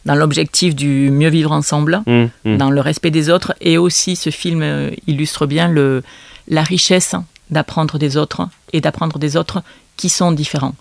dans 0.05 0.15
l'objectif 0.15 0.75
du 0.75 1.11
mieux 1.11 1.29
vivre 1.29 1.51
ensemble, 1.51 2.01
mmh, 2.05 2.25
mmh. 2.45 2.57
dans 2.57 2.69
le 2.71 2.81
respect 2.81 3.11
des 3.11 3.29
autres. 3.29 3.53
Et 3.61 3.77
aussi, 3.77 4.15
ce 4.15 4.29
film 4.29 4.91
illustre 5.07 5.45
bien 5.45 5.67
le, 5.67 6.03
la 6.47 6.63
richesse 6.63 7.15
d'apprendre 7.49 7.97
des 7.97 8.17
autres 8.17 8.47
et 8.73 8.81
d'apprendre 8.81 9.19
des 9.19 9.37
autres 9.37 9.61
qui 9.97 10.09
sont 10.09 10.31
différents. 10.31 10.75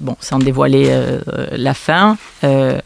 Bon, 0.00 0.16
sans 0.20 0.38
dévoiler 0.38 0.86
euh, 0.88 1.20
la 1.52 1.74
fin, 1.74 2.16
euh, 2.44 2.80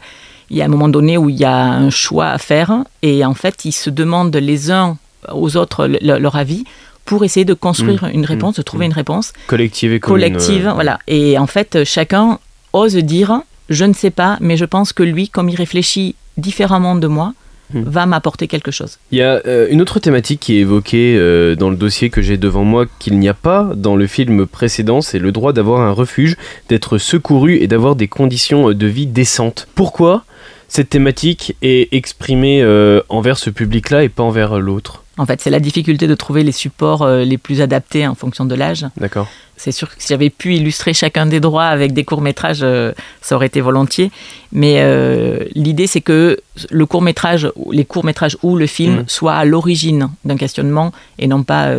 il 0.49 0.57
y 0.57 0.61
a 0.61 0.65
un 0.65 0.69
moment 0.69 0.89
donné 0.89 1.17
où 1.17 1.29
il 1.29 1.35
y 1.35 1.45
a 1.45 1.55
un 1.55 1.89
choix 1.89 2.27
à 2.27 2.37
faire 2.37 2.83
et 3.01 3.23
en 3.25 3.33
fait, 3.33 3.65
ils 3.65 3.71
se 3.71 3.89
demandent 3.89 4.35
les 4.35 4.71
uns 4.71 4.97
aux 5.31 5.57
autres 5.57 5.87
leur 6.01 6.35
avis 6.35 6.65
pour 7.05 7.23
essayer 7.23 7.45
de 7.45 7.53
construire 7.53 8.05
mmh. 8.05 8.11
une 8.13 8.25
réponse, 8.25 8.55
de 8.55 8.61
trouver 8.61 8.85
une 8.85 8.93
réponse 8.93 9.33
collective 9.47 9.93
et 9.93 9.99
collective, 9.99 10.71
voilà. 10.73 10.99
Et 11.07 11.37
en 11.37 11.47
fait, 11.47 11.83
chacun 11.83 12.39
ose 12.73 12.95
dire 12.95 13.41
je 13.69 13.85
ne 13.85 13.93
sais 13.93 14.11
pas, 14.11 14.37
mais 14.41 14.57
je 14.57 14.65
pense 14.65 14.93
que 14.93 15.03
lui, 15.03 15.29
comme 15.29 15.49
il 15.49 15.55
réfléchit 15.55 16.15
différemment 16.37 16.95
de 16.95 17.07
moi, 17.07 17.33
Hmm. 17.73 17.81
va 17.81 18.05
m'apporter 18.05 18.47
quelque 18.47 18.69
chose. 18.69 18.99
Il 19.11 19.17
y 19.17 19.23
a 19.23 19.41
euh, 19.47 19.67
une 19.71 19.81
autre 19.81 19.97
thématique 19.99 20.39
qui 20.39 20.55
est 20.55 20.59
évoquée 20.59 21.15
euh, 21.17 21.55
dans 21.55 21.71
le 21.71 21.75
dossier 21.75 22.11
que 22.11 22.21
j'ai 22.21 22.37
devant 22.37 22.63
moi 22.63 22.85
qu'il 22.99 23.17
n'y 23.17 23.27
a 23.27 23.33
pas 23.33 23.71
dans 23.75 23.95
le 23.95 24.05
film 24.05 24.45
précédent, 24.45 25.01
c'est 25.01 25.17
le 25.17 25.31
droit 25.31 25.51
d'avoir 25.51 25.81
un 25.81 25.89
refuge, 25.89 26.37
d'être 26.69 26.99
secouru 26.99 27.55
et 27.55 27.65
d'avoir 27.65 27.95
des 27.95 28.07
conditions 28.07 28.71
de 28.71 28.85
vie 28.85 29.07
décentes. 29.07 29.67
Pourquoi 29.73 30.25
cette 30.67 30.91
thématique 30.91 31.55
est 31.63 31.91
exprimée 31.91 32.61
euh, 32.61 33.01
envers 33.09 33.39
ce 33.39 33.49
public-là 33.49 34.03
et 34.03 34.09
pas 34.09 34.21
envers 34.21 34.59
l'autre? 34.59 35.03
En 35.17 35.25
fait, 35.25 35.41
c'est 35.41 35.49
la 35.49 35.59
difficulté 35.59 36.07
de 36.07 36.15
trouver 36.15 36.43
les 36.43 36.51
supports 36.51 37.01
euh, 37.01 37.23
les 37.23 37.37
plus 37.37 37.61
adaptés 37.61 38.05
en 38.05 38.15
fonction 38.15 38.45
de 38.45 38.55
l'âge. 38.55 38.85
D'accord. 38.97 39.27
C'est 39.55 39.71
sûr 39.71 39.89
que 39.89 40.01
si 40.01 40.09
j'avais 40.09 40.29
pu 40.29 40.55
illustrer 40.55 40.93
chacun 40.93 41.25
des 41.25 41.39
droits 41.39 41.65
avec 41.65 41.93
des 41.93 42.03
courts-métrages, 42.03 42.59
euh, 42.61 42.91
ça 43.21 43.35
aurait 43.35 43.45
été 43.45 43.61
volontiers. 43.61 44.11
Mais 44.51 44.75
euh, 44.79 45.45
l'idée, 45.55 45.87
c'est 45.87 46.01
que 46.01 46.39
le 46.69 46.85
court-métrage, 46.85 47.49
les 47.71 47.85
courts-métrages 47.85 48.37
ou 48.43 48.57
le 48.57 48.67
film 48.67 49.01
mmh. 49.01 49.05
soient 49.07 49.35
à 49.35 49.45
l'origine 49.45 50.09
d'un 50.25 50.35
questionnement 50.35 50.91
et 51.17 51.27
non 51.27 51.43
pas 51.43 51.75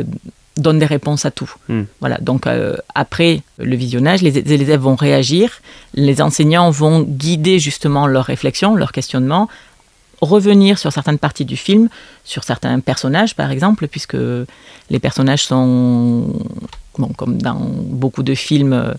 donnent 0.57 0.79
des 0.79 0.87
réponses 0.87 1.27
à 1.27 1.31
tout. 1.31 1.53
Mmh. 1.69 1.83
Voilà. 2.01 2.17
Donc 2.23 2.45
après 2.95 3.43
le 3.59 3.77
visionnage, 3.77 4.23
les, 4.23 4.31
les, 4.31 4.53
élèves 4.55 4.81
vont 4.81 4.95
réagir, 4.95 5.61
les 5.93 6.23
enseignants 6.23 6.71
vont 6.71 7.03
guider 7.03 7.59
justement 7.59 8.07
leurs 8.07 8.25
réflexions, 8.25 8.75
leurs 8.75 8.93
questionnements 8.93 9.51
revenir 10.21 10.79
sur 10.79 10.93
certaines 10.93 11.19
parties 11.19 11.45
du 11.45 11.57
film, 11.57 11.89
sur 12.25 12.45
certains 12.45 12.81
personnages 12.81 13.35
par 13.35 13.51
exemple, 13.51 13.89
puisque 13.89 14.17
les 14.91 14.99
personnages 14.99 15.45
sont, 15.45 16.33
comme 17.17 17.39
dans 17.39 17.61
beaucoup 17.61 18.23
de 18.23 18.35
films 18.35 18.73
euh, 18.73 18.93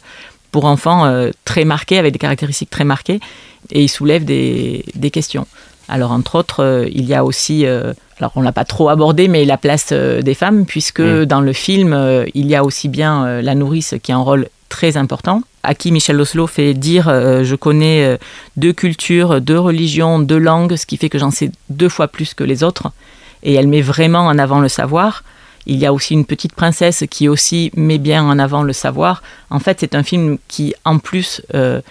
pour 0.51 0.65
enfants, 0.65 1.05
euh, 1.05 1.31
très 1.45 1.65
marqués, 1.65 1.97
avec 1.97 2.13
des 2.13 2.19
caractéristiques 2.19 2.69
très 2.69 2.85
marquées, 2.85 3.19
et 3.71 3.83
ils 3.83 3.89
soulèvent 3.89 4.25
des, 4.25 4.83
questions. 5.11 5.47
Alors 5.89 6.11
entre 6.11 6.35
autres, 6.35 6.87
il 6.91 7.05
y 7.05 7.13
a 7.13 7.23
aussi, 7.23 7.65
alors 7.65 8.31
on 8.35 8.41
l'a 8.41 8.51
pas 8.51 8.65
trop 8.65 8.89
abordé, 8.89 9.27
mais 9.27 9.45
la 9.45 9.57
place 9.57 9.93
des 9.93 10.33
femmes, 10.33 10.65
puisque 10.65 10.99
mm. 10.99 11.25
dans 11.25 11.41
le 11.41 11.53
film, 11.53 12.25
il 12.33 12.47
y 12.47 12.55
a 12.55 12.63
aussi 12.63 12.89
bien 12.89 13.41
la 13.41 13.55
nourrice 13.55 13.95
qui 14.03 14.11
a 14.11 14.15
un 14.15 14.21
rôle 14.21 14.47
très 14.69 14.97
important. 14.97 15.41
À 15.63 15.75
qui 15.75 15.91
Michel 15.91 16.19
Oslo 16.19 16.47
fait 16.47 16.73
dire 16.73 17.05
je 17.07 17.55
connais 17.55 18.17
deux 18.55 18.73
cultures, 18.73 19.41
deux 19.41 19.59
religions, 19.59 20.19
deux 20.19 20.37
langues, 20.37 20.75
ce 20.75 20.85
qui 20.85 20.97
fait 20.97 21.09
que 21.09 21.19
j'en 21.19 21.31
sais 21.31 21.51
deux 21.69 21.89
fois 21.89 22.07
plus 22.07 22.33
que 22.33 22.43
les 22.43 22.63
autres. 22.63 22.91
Et 23.43 23.53
elle 23.53 23.67
met 23.67 23.81
vraiment 23.81 24.25
en 24.25 24.37
avant 24.37 24.59
le 24.59 24.69
savoir. 24.69 25.23
Il 25.69 25.75
y 25.75 25.85
a 25.85 25.91
aussi 25.91 26.13
une 26.13 26.25
petite 26.25 26.53
princesse 26.53 27.03
qui 27.11 27.27
aussi 27.27 27.71
met 27.75 27.97
bien 27.97 28.23
en 28.23 28.39
avant 28.39 28.63
le 28.63 28.71
savoir. 28.71 29.21
En 29.49 29.59
fait, 29.59 29.81
c'est 29.81 29.95
un 29.95 30.03
film 30.03 30.37
qui, 30.47 30.73
en 30.85 30.97
plus 30.97 31.41
euh, 31.53 31.81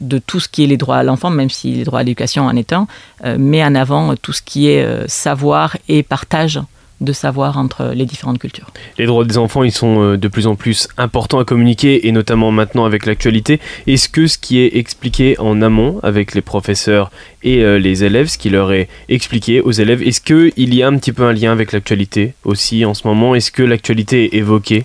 de 0.00 0.18
tout 0.18 0.40
ce 0.40 0.48
qui 0.48 0.64
est 0.64 0.66
les 0.66 0.78
droits 0.78 0.96
à 0.96 1.02
l'enfant, 1.02 1.28
même 1.28 1.50
si 1.50 1.74
les 1.74 1.84
droits 1.84 2.00
à 2.00 2.02
l'éducation 2.02 2.46
en 2.46 2.56
est 2.56 2.72
un, 2.72 2.86
euh, 3.26 3.36
met 3.38 3.62
en 3.62 3.74
avant 3.74 4.16
tout 4.16 4.32
ce 4.32 4.40
qui 4.40 4.70
est 4.70 4.82
euh, 4.82 5.04
savoir 5.06 5.76
et 5.88 6.02
partage 6.02 6.60
de 7.00 7.12
savoir 7.12 7.56
entre 7.58 7.92
les 7.94 8.04
différentes 8.04 8.38
cultures. 8.38 8.70
Les 8.98 9.06
droits 9.06 9.24
des 9.24 9.38
enfants, 9.38 9.62
ils 9.62 9.72
sont 9.72 10.02
euh, 10.02 10.16
de 10.16 10.28
plus 10.28 10.46
en 10.46 10.54
plus 10.54 10.88
importants 10.98 11.38
à 11.38 11.44
communiquer, 11.44 12.06
et 12.06 12.12
notamment 12.12 12.50
maintenant 12.50 12.84
avec 12.84 13.06
l'actualité. 13.06 13.60
Est-ce 13.86 14.08
que 14.08 14.26
ce 14.26 14.38
qui 14.38 14.58
est 14.58 14.76
expliqué 14.76 15.38
en 15.38 15.62
amont 15.62 15.98
avec 16.02 16.34
les 16.34 16.42
professeurs 16.42 17.10
et 17.42 17.64
euh, 17.64 17.78
les 17.78 18.04
élèves, 18.04 18.28
ce 18.28 18.38
qui 18.38 18.50
leur 18.50 18.72
est 18.72 18.88
expliqué 19.08 19.60
aux 19.60 19.72
élèves, 19.72 20.02
est-ce 20.02 20.20
qu'il 20.20 20.74
y 20.74 20.82
a 20.82 20.88
un 20.88 20.96
petit 20.96 21.12
peu 21.12 21.24
un 21.24 21.32
lien 21.32 21.52
avec 21.52 21.72
l'actualité 21.72 22.34
aussi 22.44 22.84
en 22.84 22.94
ce 22.94 23.06
moment? 23.06 23.34
Est-ce 23.34 23.50
que 23.50 23.62
l'actualité 23.62 24.24
est 24.24 24.38
évoquée? 24.38 24.84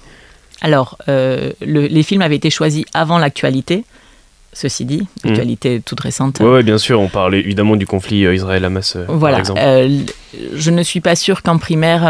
Alors, 0.62 0.98
euh, 1.10 1.52
les 1.62 2.04
films 2.04 2.22
avaient 2.22 2.38
été 2.38 2.50
choisis 2.50 2.86
avant 2.94 3.18
l'actualité, 3.18 3.84
ceci 4.56 4.86
dit, 4.86 5.02
hmm. 5.02 5.28
l'actualité 5.28 5.82
toute 5.86 6.00
récente. 6.00 6.40
Oui, 6.40 6.64
bien 6.64 6.78
sûr, 6.78 7.00
on 7.00 7.10
parlait 7.10 7.40
évidemment 7.40 7.76
du 7.76 7.86
conflit 7.86 8.26
euh, 8.26 8.34
Israël-Hamas, 8.34 8.96
euh, 8.96 9.06
voilà. 9.10 9.36
par 9.36 9.40
exemple. 9.42 9.60
Euh, 9.62 10.00
je 10.56 10.72
ne 10.72 10.82
suis 10.82 11.02
pas 11.02 11.16
sûre 11.16 11.44
qu'en 11.44 11.58
primaire, 11.58 12.04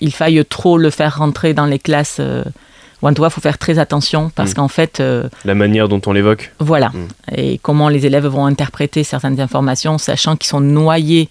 il 0.00 0.12
faille 0.12 0.44
trop 0.44 0.76
le 0.76 0.90
faire 0.90 1.18
rentrer 1.18 1.54
dans 1.54 1.66
les 1.66 1.78
classes. 1.78 2.20
en 2.20 3.14
tout 3.14 3.22
cas, 3.22 3.28
il 3.28 3.32
faut 3.32 3.40
faire 3.40 3.58
très 3.58 3.78
attention 3.78 4.30
parce 4.34 4.50
hmm. 4.50 4.54
qu'en 4.54 4.68
fait... 4.68 5.02
La 5.44 5.54
manière 5.54 5.88
dont 5.88 6.00
on 6.06 6.12
l'évoque. 6.12 6.52
Voilà. 6.58 6.88
Hmm. 6.88 7.08
Et 7.36 7.58
comment 7.58 7.88
les 7.88 8.04
élèves 8.04 8.26
vont 8.26 8.46
interpréter 8.46 9.04
certaines 9.04 9.40
informations, 9.40 9.98
sachant 9.98 10.36
qu'ils 10.36 10.48
sont 10.48 10.60
noyés 10.60 11.28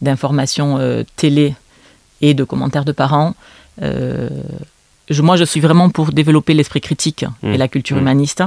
d'informations 0.00 1.04
télé 1.16 1.54
et 2.20 2.34
de 2.34 2.44
commentaires 2.44 2.84
de 2.84 2.92
parents. 2.92 3.34
moi, 3.80 5.36
je 5.36 5.44
suis 5.44 5.60
vraiment 5.60 5.88
pour 5.90 6.12
développer 6.12 6.54
l'esprit 6.54 6.80
critique 6.80 7.24
et 7.44 7.56
la 7.56 7.68
culture 7.68 7.96
humaniste 7.96 8.42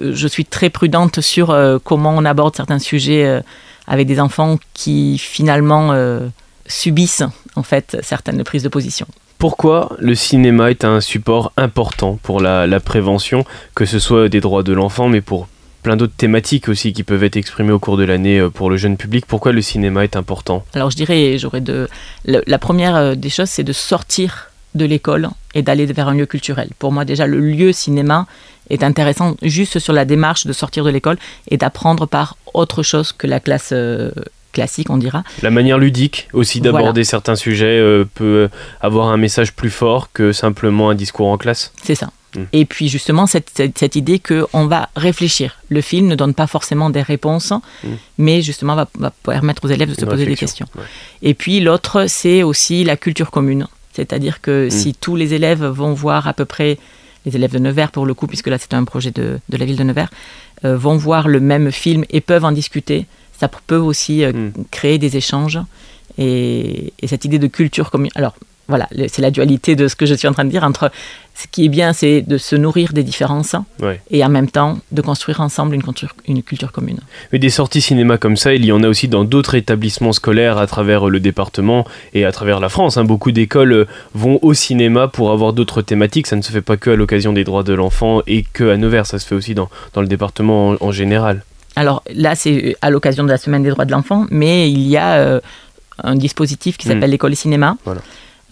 je 0.00 0.26
suis 0.26 0.44
très 0.44 0.70
prudente 0.70 1.20
sur 1.20 1.50
euh, 1.50 1.78
comment 1.82 2.14
on 2.16 2.24
aborde 2.24 2.56
certains 2.56 2.78
sujets 2.78 3.26
euh, 3.26 3.40
avec 3.86 4.06
des 4.06 4.20
enfants 4.20 4.58
qui 4.74 5.18
finalement 5.18 5.92
euh, 5.92 6.28
subissent 6.66 7.24
en 7.56 7.62
fait 7.62 7.98
certaines 8.02 8.42
prises 8.44 8.62
de 8.62 8.68
position. 8.68 9.06
Pourquoi 9.38 9.96
le 9.98 10.14
cinéma 10.14 10.70
est 10.70 10.84
un 10.84 11.00
support 11.00 11.52
important 11.56 12.18
pour 12.22 12.40
la, 12.40 12.80
prévention, 12.80 13.44
que 13.74 13.86
ce 13.86 13.98
soit 13.98 14.28
des 14.28 14.40
droits 14.40 14.62
de 14.62 14.74
l'enfant, 14.74 15.08
mais 15.08 15.22
pour 15.22 15.48
plein 15.82 15.96
d'autres 15.96 16.14
thématiques 16.14 16.68
aussi 16.68 16.92
qui 16.92 17.04
peuvent 17.04 17.24
être 17.24 17.38
exprimées 17.38 17.72
au 17.72 17.78
cours 17.78 17.96
de 17.96 18.04
l'année 18.04 18.46
pour 18.52 18.68
le 18.68 18.76
jeune 18.76 18.98
public? 18.98 19.24
Pourquoi 19.26 19.52
le 19.52 19.62
cinéma 19.62 20.04
est 20.04 20.14
important? 20.14 20.62
Alors 20.74 20.90
je 20.90 20.96
dirais, 20.96 21.38
j'aurais 21.38 21.62
de 21.62 21.88
la 22.26 22.58
première 22.58 23.16
des 23.16 23.30
choses, 23.30 23.48
c'est 23.48 23.64
de 23.64 23.72
sortir 23.72 24.50
de 24.74 24.84
l'école 24.84 25.30
et 25.54 25.62
d'aller 25.62 25.86
vers 25.86 26.08
un 26.08 26.14
lieu 26.14 26.26
culturel. 26.26 26.68
Pour 26.78 26.92
moi 26.92 27.04
déjà, 27.04 27.26
le 27.26 27.40
lieu 27.40 27.72
cinéma 27.72 28.26
est 28.68 28.84
intéressant 28.84 29.36
juste 29.42 29.78
sur 29.78 29.92
la 29.92 30.04
démarche 30.04 30.46
de 30.46 30.52
sortir 30.52 30.84
de 30.84 30.90
l'école 30.90 31.18
et 31.48 31.56
d'apprendre 31.56 32.06
par 32.06 32.36
autre 32.54 32.82
chose 32.82 33.12
que 33.12 33.26
la 33.26 33.40
classe 33.40 33.70
euh, 33.72 34.10
classique, 34.52 34.90
on 34.90 34.96
dira. 34.96 35.24
La 35.42 35.50
manière 35.50 35.78
ludique 35.78 36.28
aussi 36.32 36.60
d'aborder 36.60 37.04
certains 37.04 37.36
sujets 37.36 37.78
euh, 37.78 38.04
peut 38.14 38.48
avoir 38.80 39.08
un 39.08 39.16
message 39.16 39.52
plus 39.52 39.70
fort 39.70 40.12
que 40.12 40.32
simplement 40.32 40.90
un 40.90 40.94
discours 40.94 41.28
en 41.28 41.38
classe. 41.38 41.72
C'est 41.82 41.94
ça. 41.94 42.10
Hmm. 42.36 42.44
Et 42.52 42.64
puis 42.64 42.88
justement, 42.88 43.26
cette, 43.26 43.50
cette, 43.76 43.96
idée 43.96 44.20
qu'on 44.20 44.66
va 44.66 44.88
réfléchir. 44.94 45.58
Le 45.68 45.80
film 45.80 46.06
ne 46.06 46.14
donne 46.14 46.34
pas 46.34 46.46
forcément 46.46 46.90
des 46.90 47.02
réponses, 47.02 47.52
hmm. 47.82 47.88
mais 48.18 48.40
justement 48.42 48.76
va, 48.76 48.88
va, 48.98 49.12
permettre 49.24 49.64
aux 49.64 49.68
élèves 49.68 49.90
de 49.90 50.00
se 50.00 50.04
poser 50.04 50.26
des 50.26 50.36
questions. 50.36 50.66
Et 51.22 51.34
puis 51.34 51.60
l'autre, 51.60 52.06
c'est 52.06 52.42
aussi 52.44 52.84
la 52.84 52.96
culture 52.96 53.30
commune. 53.30 53.66
C'est-à-dire 53.92 54.40
que 54.40 54.66
hmm. 54.66 54.70
si 54.70 54.94
tous 54.94 55.16
les 55.16 55.34
élèves 55.34 55.64
vont 55.64 55.92
voir 55.92 56.28
à 56.28 56.34
peu 56.34 56.44
près 56.44 56.78
les 57.26 57.36
élèves 57.36 57.52
de 57.52 57.58
Nevers 57.58 57.90
pour 57.90 58.06
le 58.06 58.14
coup, 58.14 58.26
puisque 58.26 58.46
là 58.46 58.58
c'est 58.58 58.74
un 58.74 58.84
projet 58.84 59.10
de, 59.10 59.38
de, 59.48 59.56
la 59.56 59.64
ville 59.64 59.76
de 59.76 59.84
Nevers, 59.84 60.10
euh, 60.64 60.76
vont 60.76 60.96
voir 60.96 61.28
le 61.28 61.40
même 61.40 61.70
film 61.70 62.04
et 62.10 62.20
peuvent 62.20 62.44
en 62.44 62.52
discuter. 62.52 63.06
Ça 63.38 63.48
peut 63.48 63.76
aussi 63.76 64.24
euh, 64.24 64.32
hmm. 64.32 64.52
créer 64.70 64.98
des 64.98 65.16
échanges. 65.16 65.58
Et, 66.18 66.92
et, 67.00 67.06
cette 67.06 67.24
idée 67.24 67.38
de 67.38 67.46
culture 67.46 67.90
commune. 67.90 68.10
Alors, 68.14 68.34
voilà, 68.70 68.88
c'est 69.08 69.20
la 69.20 69.30
dualité 69.30 69.76
de 69.76 69.86
ce 69.86 69.96
que 69.96 70.06
je 70.06 70.14
suis 70.14 70.26
en 70.26 70.32
train 70.32 70.44
de 70.44 70.50
dire 70.50 70.64
entre 70.64 70.90
ce 71.34 71.46
qui 71.46 71.66
est 71.66 71.68
bien, 71.68 71.92
c'est 71.92 72.22
de 72.22 72.38
se 72.38 72.56
nourrir 72.56 72.92
des 72.92 73.02
différences 73.02 73.54
et 74.10 74.24
en 74.24 74.28
même 74.28 74.50
temps 74.50 74.78
de 74.92 75.00
construire 75.02 75.40
ensemble 75.40 75.74
une 75.74 75.82
culture, 75.82 76.14
une 76.26 76.42
culture 76.42 76.72
commune. 76.72 76.98
Mais 77.32 77.38
des 77.38 77.50
sorties 77.50 77.80
cinéma 77.80 78.18
comme 78.18 78.36
ça, 78.36 78.54
il 78.54 78.64
y 78.64 78.72
en 78.72 78.82
a 78.82 78.88
aussi 78.88 79.08
dans 79.08 79.24
d'autres 79.24 79.54
établissements 79.54 80.12
scolaires 80.12 80.58
à 80.58 80.66
travers 80.66 81.08
le 81.08 81.20
département 81.20 81.86
et 82.14 82.24
à 82.24 82.32
travers 82.32 82.60
la 82.60 82.68
France. 82.68 82.96
Hein. 82.96 83.04
Beaucoup 83.04 83.32
d'écoles 83.32 83.72
euh, 83.72 83.86
vont 84.14 84.38
au 84.42 84.54
cinéma 84.54 85.08
pour 85.08 85.30
avoir 85.30 85.52
d'autres 85.52 85.82
thématiques. 85.82 86.26
Ça 86.26 86.36
ne 86.36 86.42
se 86.42 86.52
fait 86.52 86.62
pas 86.62 86.76
que 86.76 86.90
à 86.90 86.96
l'occasion 86.96 87.32
des 87.32 87.44
droits 87.44 87.62
de 87.62 87.74
l'enfant 87.74 88.22
et 88.26 88.44
que 88.52 88.70
à 88.70 88.76
Nevers, 88.76 89.06
ça 89.06 89.18
se 89.18 89.26
fait 89.26 89.34
aussi 89.34 89.54
dans, 89.54 89.68
dans 89.94 90.00
le 90.00 90.08
département 90.08 90.76
en, 90.80 90.92
général. 90.92 91.44
Alors 91.76 92.02
là, 92.14 92.34
c'est 92.34 92.76
à 92.82 92.90
l'occasion 92.90 93.24
de 93.24 93.28
la 93.28 93.38
semaine 93.38 93.62
des 93.62 93.70
droits 93.70 93.84
de 93.84 93.92
l'enfant, 93.92 94.26
mais 94.30 94.70
il 94.70 94.86
y 94.86 94.96
a 94.96 95.14
euh, 95.14 95.40
un 96.02 96.16
dispositif 96.16 96.76
qui 96.76 96.86
s'appelle 96.86 97.08
hmm. 97.08 97.12
l'école 97.12 97.36
cinéma. 97.36 97.76
Voilà 97.84 98.02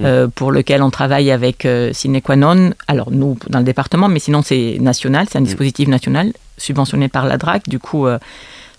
euh, 0.03 0.29
pour 0.29 0.53
lequel 0.53 0.83
on 0.83 0.91
travaille 0.91 1.31
avec 1.33 1.65
euh, 1.65 1.93
Cinequanon. 1.93 2.73
Alors 2.87 3.11
nous, 3.11 3.37
dans 3.49 3.59
le 3.59 3.65
département, 3.65 4.09
mais 4.09 4.21
sinon 4.21 4.43
c'est 4.43 4.79
national, 4.81 5.27
c'est 5.29 5.39
un 5.39 5.41
mm. 5.41 5.45
dispositif 5.45 5.89
national 5.89 6.33
subventionné 6.57 7.09
par 7.09 7.27
la 7.27 7.37
DRAC, 7.37 7.69
du 7.69 7.81
coup, 7.81 8.07
euh, 8.07 8.19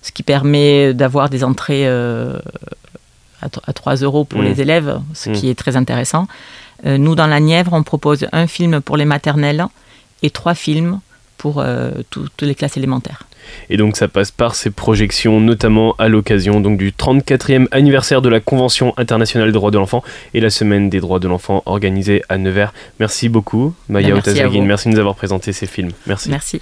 ce 0.00 0.12
qui 0.12 0.22
permet 0.22 0.94
d'avoir 0.94 1.28
des 1.28 1.44
entrées 1.44 1.86
à, 1.86 3.72
3 3.74 3.96
euros 3.96 4.24
pour 4.24 4.40
mm. 4.40 4.44
les 4.44 4.60
élèves, 4.62 5.00
ce 5.12 5.28
mm. 5.28 5.32
qui 5.34 5.50
est 5.50 5.54
très 5.54 5.76
intéressant. 5.76 6.26
nous, 6.84 7.14
dans 7.14 7.26
la 7.26 7.40
Nièvre, 7.40 7.74
on 7.74 7.82
propose 7.82 8.26
un 8.32 8.46
film 8.46 8.80
pour 8.80 8.96
les 8.96 9.04
maternelles 9.04 9.66
et 10.22 10.30
trois 10.30 10.54
films 10.54 11.00
pour 11.36 11.62
toutes 12.08 12.42
les 12.42 12.54
classes 12.54 12.78
élémentaires. 12.78 13.24
Et 13.68 13.76
donc 13.76 13.96
ça 13.96 14.08
passe 14.08 14.30
par 14.30 14.54
ces 14.54 14.70
projections, 14.70 15.40
notamment 15.40 15.94
à 15.98 16.08
l'occasion 16.08 16.60
donc 16.60 16.78
du 16.78 16.92
34e 16.92 17.66
anniversaire 17.70 18.22
de 18.22 18.28
la 18.28 18.40
Convention 18.40 18.94
internationale 18.96 19.48
des 19.48 19.52
droits 19.52 19.70
de 19.70 19.78
l'enfant 19.78 20.02
et 20.34 20.40
la 20.40 20.50
semaine 20.50 20.90
des 20.90 21.00
droits 21.00 21.18
de 21.18 21.28
l'enfant 21.28 21.62
organisée 21.66 22.22
à 22.28 22.38
Nevers. 22.38 22.72
Merci 22.98 23.28
beaucoup, 23.28 23.74
Maya 23.88 24.14
ben. 24.14 24.62
Merci 24.62 24.88
de 24.88 24.94
nous 24.94 25.00
avoir 25.00 25.14
présenté 25.14 25.52
ces 25.52 25.66
films. 25.66 25.90
Merci. 26.06 26.30
Merci. 26.30 26.60